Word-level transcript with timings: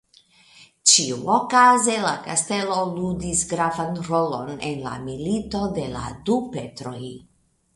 Ĉiuokaze 0.91 1.97
la 2.05 2.13
kastelo 2.23 2.77
ludis 2.95 3.43
gravan 3.51 4.01
rolon 4.09 4.49
en 4.71 4.81
la 4.87 4.95
Milito 5.05 5.63
de 5.77 5.87
la 5.99 6.03
du 6.31 6.41
Petroj. 6.57 7.03